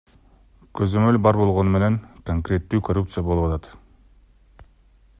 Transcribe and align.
Көзөмөл 0.79 1.19
бар 1.25 1.39
болгону 1.41 1.73
менен 1.75 1.99
конкреттүү 2.31 2.83
коррупция 2.89 3.25
болуп 3.31 3.49
атат. 3.61 4.69